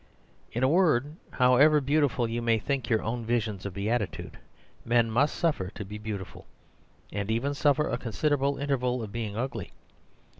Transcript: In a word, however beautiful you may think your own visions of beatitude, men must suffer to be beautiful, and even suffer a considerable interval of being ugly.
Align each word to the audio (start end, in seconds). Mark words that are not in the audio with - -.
In 0.51 0.63
a 0.63 0.67
word, 0.67 1.15
however 1.29 1.79
beautiful 1.79 2.27
you 2.27 2.41
may 2.41 2.57
think 2.57 2.89
your 2.89 3.03
own 3.03 3.23
visions 3.23 3.67
of 3.67 3.75
beatitude, 3.75 4.39
men 4.83 5.11
must 5.11 5.35
suffer 5.35 5.69
to 5.75 5.85
be 5.85 5.99
beautiful, 5.99 6.47
and 7.13 7.29
even 7.29 7.53
suffer 7.53 7.87
a 7.87 7.99
considerable 7.99 8.57
interval 8.57 9.03
of 9.03 9.11
being 9.11 9.37
ugly. 9.37 9.73